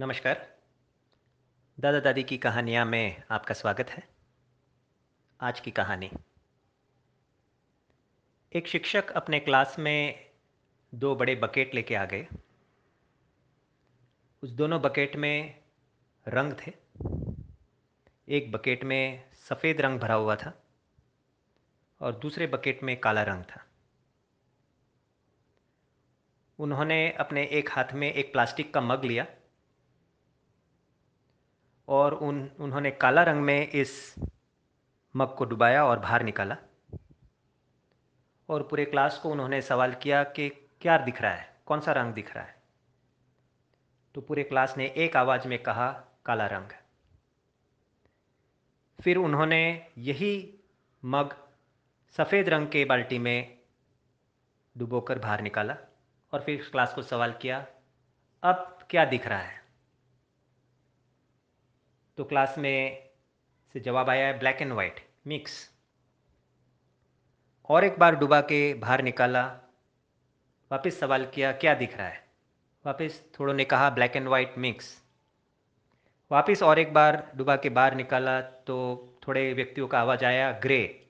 नमस्कार। 0.00 0.58
दादा 1.80 2.00
दादी 2.00 2.22
की 2.22 2.38
कहानियाँ 2.38 2.84
में 2.84 3.22
आपका 3.30 3.54
स्वागत 3.54 3.90
है। 3.90 4.08
आज 5.40 5.60
की 5.60 5.70
कहानी। 5.70 6.10
एक 8.52 8.68
शिक्षक 8.68 9.10
अपने 9.10 9.40
क्लास 9.40 9.76
में 9.78 10.30
दो 10.94 11.16
बड़े 11.16 11.34
बकेट 11.34 11.74
लेके 11.74 11.94
आ 11.94 12.04
गए। 12.04 12.28
उस 14.42 14.50
दोनों 14.50 14.82
बकेट 14.82 15.16
में 15.16 15.64
रंग 16.28 16.52
थे। 16.52 16.72
एक 18.28 18.52
बकेट 18.52 18.84
में 18.84 19.30
सफ़ेद 19.32 19.80
रंग 19.80 20.00
भरा 20.00 20.14
हुआ 20.14 20.36
था 20.36 20.62
और 22.00 22.16
दूसरे 22.16 22.46
बकेट 22.46 22.82
में 22.82 23.00
काला 23.00 23.22
रंग 23.22 23.44
था। 23.44 23.64
उन्होंने 26.58 27.12
अपने 27.12 27.44
एक 27.44 27.70
हाथ 27.70 27.92
में 27.92 28.12
एक 28.12 28.32
प्लास्टिक 28.32 28.74
का 28.74 28.80
मग 28.80 29.04
लिया 29.04 29.26
और 31.88 32.14
उन, 32.14 32.50
उन्होंने 32.60 32.90
काला 32.90 33.22
रंग 33.22 33.42
में 33.42 33.68
इस 33.68 34.14
मग 35.16 35.34
को 35.34 35.44
डुबाया 35.44 35.84
और 35.84 35.98
बाहर 35.98 36.22
निकाला। 36.22 36.56
और 38.48 38.62
पूरे 38.62 38.84
क्लास 38.84 39.18
को 39.18 39.30
उन्होंने 39.30 39.62
सवाल 39.62 39.94
किया 39.94 40.24
कि 40.24 40.48
क्या 40.50 40.98
दिख 40.98 41.22
रहा 41.22 41.32
है? 41.32 41.56
कौन 41.66 41.80
सा 41.80 41.92
रंग 41.92 42.14
दिख 42.14 42.34
रहा 42.34 42.44
है? 42.44 42.62
तो 44.14 44.20
पूरे 44.20 44.42
क्लास 44.42 44.76
ने 44.76 44.86
एक 44.86 45.16
आवाज़ 45.16 45.48
में 45.48 45.62
कहा, 45.62 45.92
काला 46.26 46.46
रंग 46.46 46.68
फिर 49.02 49.16
उन्होंने 49.16 49.86
यही 49.98 50.58
मग 51.04 51.36
सफ़ेद 52.10 52.48
रंग 52.48 52.68
के 52.68 52.84
बाल्टी 52.84 53.18
में 53.18 53.58
डुबोकर 54.78 55.18
बाहर 55.18 55.40
निकाला 55.40 55.76
और 56.32 56.42
फिर 56.42 56.68
क्लास 56.72 56.94
को 56.94 57.02
सवाल 57.02 57.32
किया, 57.32 57.66
अब 58.42 58.78
क्या 58.90 59.04
दिख 59.04 59.26
रहा 59.26 59.38
है? 59.38 59.63
तो 62.18 62.24
क्लास 62.24 62.54
में 62.58 63.10
से 63.74 63.80
जवाब 63.80 64.10
आया 64.10 64.26
है 64.26 64.38
ब्लैक 64.38 64.62
एंड 64.62 64.72
वाइट 64.72 65.00
मिक्स 65.26 65.54
और 67.70 67.84
एक 67.84 67.98
बार 67.98 68.16
डुबा 68.16 68.40
के 68.40 68.62
बाहर 68.74 69.02
निकाला, 69.02 69.42
वापस 70.70 70.98
सवाल 71.00 71.24
किया, 71.34 71.52
क्या 71.52 71.74
दिख 71.74 71.96
रहा 71.96 72.06
है? 72.06 72.22
वापस 72.84 73.20
थोड़ों 73.38 73.54
ने 73.54 73.64
कहा 73.64 73.88
ब्लैक 73.90 74.16
एंड 74.16 74.28
वाइट 74.28 74.58
मिक्स 74.58 74.92
वापस 76.30 76.62
और 76.62 76.78
एक 76.78 76.92
बार 76.94 77.16
डुबा 77.36 77.56
के 77.56 77.68
बाहर 77.70 77.94
निकाला 77.94 78.40
तो 78.40 78.76
थोड़े 79.26 79.52
व्यक्तियों 79.54 79.86
का 79.88 79.98
आवाज़ 80.00 80.24
आया, 80.24 80.50
ग्रे. 80.62 81.00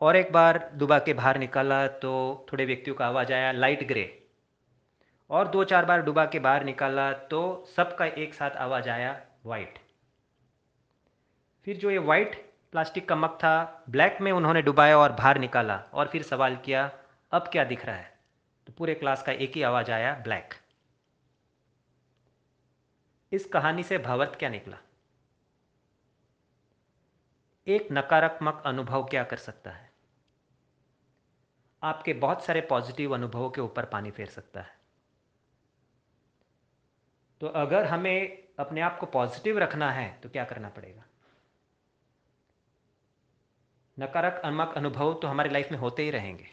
और 0.00 0.16
एक 0.16 0.32
बार 0.32 0.58
डुबा 0.74 0.98
के 0.98 1.12
बाहर 1.14 1.38
निकाला 1.38 1.86
तो 2.02 2.12
थोड़े 2.52 2.64
व्यक्तियों 2.66 2.96
का 2.96 3.06
आवाज़ 3.06 3.32
आया 3.32 3.52
लाइट 3.52 3.86
ग्रे 3.88 4.06
और 5.30 5.48
दो 5.48 5.64
चार 5.64 5.84
बार 5.84 6.02
डुबा 6.02 6.24
के 6.26 6.38
बाहर 6.38 6.64
निकाला 6.64 7.12
तो 7.30 7.42
सबका 7.76 8.06
एक 8.06 8.34
साथ 8.34 8.56
आवाज़ 8.66 8.88
आया 8.90 9.20
वाइट 9.46 9.78
फिर 11.66 11.76
जो 11.76 11.90
ये 11.90 11.98
वाइट 11.98 12.34
प्लास्टिक 12.72 13.08
का 13.08 13.16
मग 13.16 13.34
था 13.34 13.84
ब्लैक 13.90 14.20
में 14.20 14.32
उन्होंने 14.32 14.62
डुबाया 14.62 14.98
और 14.98 15.12
बाहर 15.12 15.38
निकाला 15.38 15.76
और 15.92 16.08
फिर 16.08 16.22
सवाल 16.22 16.56
किया, 16.56 16.90
अब 17.32 17.48
क्या 17.48 17.64
दिख 17.64 17.84
रहा 17.86 17.96
है? 17.96 18.18
तो 18.66 18.72
पूरे 18.72 18.94
क्लास 18.94 19.22
का 19.22 19.32
एक 19.32 19.56
ही 19.56 19.62
आवाज़ 19.62 19.90
आया 19.90 20.14
ब्लैक 20.14 20.54
इस 23.32 23.44
कहानी 23.44 23.82
से 23.82 23.98
भावर्थ 23.98 24.38
क्या 24.38 24.48
निकला? 24.48 24.78
एक 27.66 27.88
नकारात्मक 27.92 28.62
अनुभव 28.66 29.04
क्या 29.04 29.24
कर 29.24 29.36
सकता 29.36 29.70
है? 29.70 29.92
आपके 31.82 32.12
बहुत 32.12 32.44
सारे 32.44 32.60
पॉजिटिव 32.60 33.14
अनुभवों 33.14 33.50
के 33.50 33.60
ऊपर 33.60 33.84
पानी 33.84 34.10
फेर 34.10 34.26
सकता 34.26 34.60
है। 34.60 34.76
तो 37.40 37.46
अगर 37.46 37.86
हमें 37.86 38.48
अपने 38.58 38.80
आप 38.80 38.98
को 38.98 39.06
पॉजिटिव 39.06 39.58
रखना 39.58 39.90
है 39.92 40.20
तो 40.20 40.28
क्या 40.28 40.44
करना 40.44 40.68
पड़ेगा? 40.68 41.04
नकारात्मक 43.98 44.72
अनुभव 44.76 45.12
तो 45.14 45.28
हमारी 45.28 45.50
लाइफ 45.50 45.70
में 45.72 45.78
होते 45.78 46.02
ही 46.02 46.10
रहेंगे। 46.10 46.48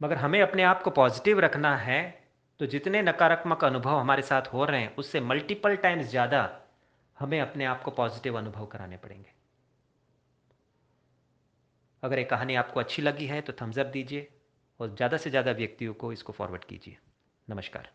मगर 0.00 0.16
हमें 0.16 0.40
अपने 0.42 0.62
आप 0.62 0.82
को 0.82 0.90
पॉजिटिव 0.92 1.40
रखना 1.40 1.76
है 1.76 2.02
तो 2.60 2.66
जितने 2.66 3.02
नकारात्मक 3.02 3.64
अनुभव 3.64 3.98
हमारे 3.98 4.22
साथ 4.22 4.52
हो 4.52 4.64
रहे 4.64 4.80
हैं, 4.80 4.94
उससे 4.96 5.20
मल्टीपल 5.22 5.76
टाइम्स 5.76 6.06
ज़्यादा 6.06 6.50
हमें 7.16 7.40
अपने 7.40 7.64
आप 7.64 7.82
को 7.82 7.90
पॉजिटिव 7.92 8.38
अनुभव 8.38 8.66
कराने 8.66 8.96
पड़ेंगे। 8.96 9.32
अगर 12.02 12.18
ये 12.18 12.24
कहानी 12.26 12.54
आपको 12.54 12.80
अच्छी 12.80 13.02
लगी 13.02 13.26
है 13.26 13.40
तो 13.40 13.52
थम्सअप 13.52 13.86
दीजिए 13.88 14.28
और 14.80 14.94
ज़्यादा 14.94 15.16
से 15.16 15.30
ज़्यादा 15.30 15.52
व्यक्तियों 15.52 15.94
को 15.94 16.12
इसको 16.12 16.32
फॉरवर्ड 16.32 16.64
कीजिए। 16.64 16.96
नमस्कार। 17.48 17.88